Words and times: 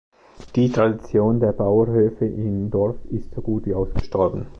Die 0.55 0.71
Tradition 0.71 1.39
der 1.39 1.51
Bauernhöfe 1.51 2.25
im 2.25 2.71
Dorf 2.71 2.95
ist 3.11 3.35
so 3.35 3.41
gut 3.43 3.67
wie 3.67 3.75
ausgestorben. 3.75 4.47